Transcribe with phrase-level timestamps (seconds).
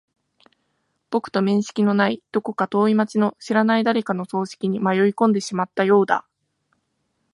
[1.11, 6.25] 僕と面識のない、どこか遠い街の知らない誰かの葬式に迷い込んでしまったようだ。